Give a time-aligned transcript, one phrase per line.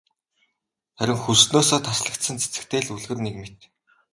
[0.99, 3.59] Харин хөрснөөсөө таслагдсан цэцэгтэй л үлгэр нэг мэт.